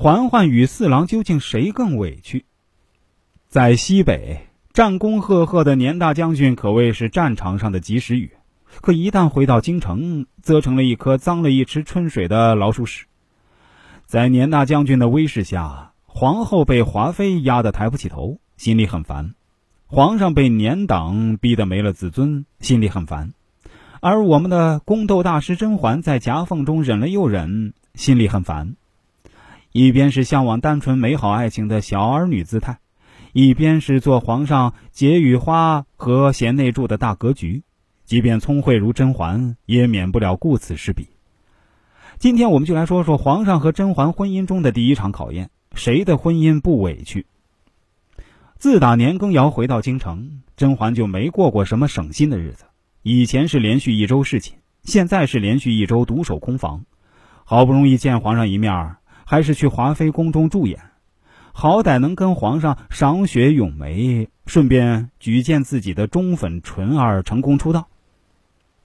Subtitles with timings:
[0.00, 2.44] 嬛嬛与四郎究竟谁更委屈？
[3.48, 8.30] 在西北，战功赫赫的年大将军可谓是战场上的及时雨，
[8.80, 13.06] 可一旦回到京城，则成了一颗脏了一池春水的老鼠屎。
[14.06, 19.32] 在年大将军的威势下，皇后被华妃压得抬不起头，心里很烦；
[19.86, 23.30] 皇上被年党逼得没了自尊，心里很烦；
[24.00, 28.76] 而我们的宫斗大师甄嬛在夹缝中忍了又忍，心里很烦。
[29.78, 32.80] 一边是向往单纯美好爱情的小儿女姿态，
[33.32, 37.62] 一边是做皇上解语花和贤内助的大格局。
[38.04, 41.06] 即便聪慧如甄嬛，也免不了顾此失彼。
[42.18, 47.26] 今天我们就来说说皇上和甄嬛婚姻中的第一场考验：谁的婚姻不委屈？
[48.56, 52.64] 自打年羹尧回到京城，甄嬛就没过过什么省心的日子。
[53.04, 56.84] 以前是连续一周侍寝，现在是连续一周独守空房。
[57.44, 58.96] 好不容易见皇上一面
[59.30, 60.80] 还是去华妃宫中驻演，
[61.52, 67.88] 好歹能跟皇上赏雪咏梅，顺便举荐自己的忠粉纯儿成功出道。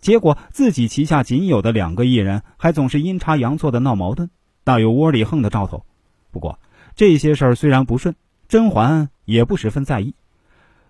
[0.00, 4.30] 结果自己旗下仅有的两个艺人，还总是阴差阳错的闹矛盾，
[4.64, 5.84] 大有窝里横的兆头。
[6.32, 6.58] 不过
[6.96, 8.16] 这些事儿虽然不顺，
[8.48, 10.16] 甄嬛也不十分在意。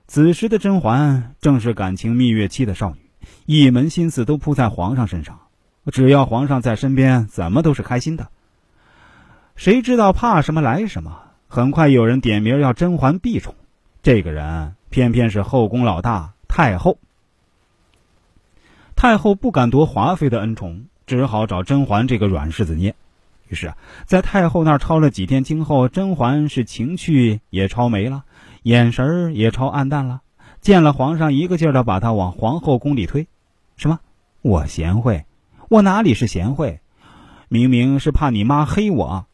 [0.07, 3.11] 此时的甄嬛正是感情蜜月期的少女，
[3.45, 5.41] 一门心思都扑在皇上身上，
[5.93, 8.29] 只要皇上在身边，怎么都是开心的。
[9.57, 11.19] 谁知道怕什么来什么？
[11.49, 13.55] 很快有人点名要甄嬛避宠，
[14.03, 16.99] 这个人偏偏是后宫老大太后。
[18.97, 22.95] 太后不敢夺华妃的恩宠，只好找甄嬛这个软柿子捏。
[23.49, 28.25] 于是啊，在太后那儿抄了几天经后，甄嬛是情趣也抄没了，
[28.63, 30.23] 眼神儿也抄暗淡了。
[30.63, 33.27] 见了皇上，一个劲儿的把她往皇后宫里推。
[33.77, 34.01] 什么？
[34.41, 35.27] 我贤惠？
[35.69, 36.81] 我哪里是贤惠？
[37.49, 39.27] 明明是怕你妈黑我。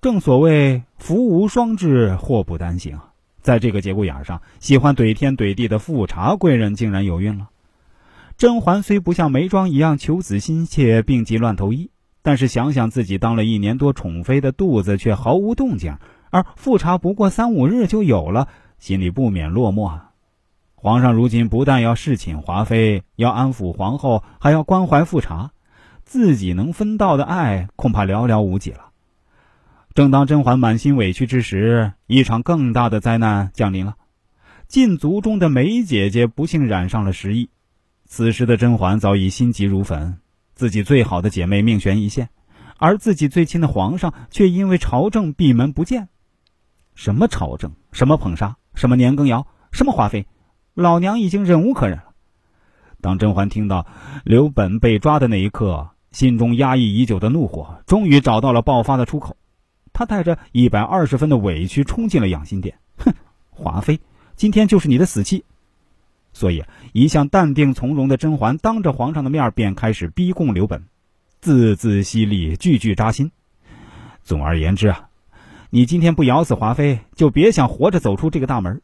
[0.00, 3.00] 正所谓福无双至，祸不单行。
[3.40, 7.48] 在这个节骨眼上，喜欢怼天怼地的富察贵人竟然有孕了。
[8.36, 11.90] 甄嬛虽不像眉庄一样求子心切，病急乱投医，
[12.22, 15.96] 但是想想自己当了一年多宠妃的肚子却毫无动静，
[16.30, 18.46] 而富察不过三五日就有了，
[18.78, 19.98] 心里不免落寞。
[20.76, 25.50] 皇上如今不但要侍寝华妃，要安抚皇后，还要关怀富察，
[26.04, 28.84] 自己能分到的爱恐怕寥寥无几了。
[29.98, 33.96] 正当甄嬛满心委屈之时，一场更大的灾难降临了。
[34.68, 37.50] 禁足中的梅姐姐不幸染上了失疫。
[38.06, 40.18] 此时的甄嬛早已心急如焚，
[40.54, 42.28] 自己最好的姐妹命悬一线，
[42.76, 46.08] 而自己最亲的皇上却因为朝政闭门不见。
[46.94, 50.28] 什么朝政，什么捧杀，什么年羹尧，什么华妃，
[50.74, 52.04] 老娘已经忍无可忍了。
[53.00, 53.84] 当甄嬛听到
[54.22, 59.36] 刘本被抓的那一刻，心中压抑已久的怒火终于找到了爆发的出口。
[59.98, 63.12] 他带着一百二十分的委屈冲进了养心殿，哼，
[63.50, 63.98] 华妃，
[64.36, 65.44] 今天就是你的死期。
[66.32, 70.84] 所以，一向淡定从容的甄嬛当着皇上的面便开始逼供刘本，
[71.40, 73.32] 字字犀利，句句扎心。
[74.22, 75.08] 总而言之啊，
[75.70, 78.80] 你今天不咬死华妃，就别想活着走出这个大门。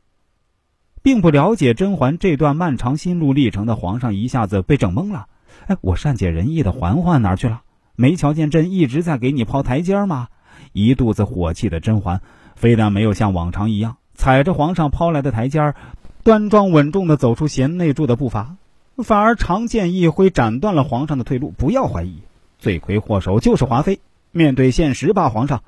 [1.01, 5.29] 并不了解甄嬛这段漫长心路历程的皇上一下子被整懵了。
[5.69, 7.63] 哎，我善解人意的嬛嬛哪去了？
[7.95, 10.27] 没瞧见朕一直在给你抛台阶吗？
[10.73, 12.21] 一肚子火气的甄嬛，
[12.57, 15.75] 非但没有像往常一样踩着皇上抛来的台阶儿
[16.23, 18.57] 端庄稳重地走出贤内助的步伐，
[19.05, 21.53] 反而长剑一挥，斩断了皇上的退路。
[21.57, 22.19] 不要怀疑，
[22.59, 24.01] 罪魁祸首就是华妃。
[24.31, 25.63] 面对现实吧，皇上，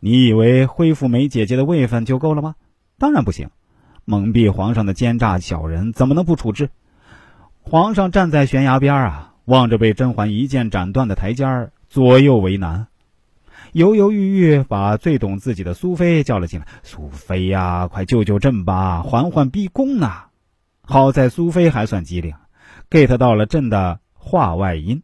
[0.00, 2.54] 你以为恢复梅姐姐的位分就够了吗？
[2.98, 3.50] 当然不行。
[4.04, 6.70] 蒙蔽皇上的奸诈小人，怎么能不处置？
[7.62, 12.86] 皇上站在悬崖边啊，望着被甄嬛一剑斩断的台阶儿左右为难。
[13.72, 16.66] 犹犹豫豫，把最懂自己的苏菲叫了进来。
[16.82, 19.02] 苏菲呀，快救救朕吧！
[19.02, 20.28] 嬛嬛逼宫啊。
[20.82, 22.34] 好在苏菲还算机灵
[22.90, 25.02] ，get 到了朕的话外音。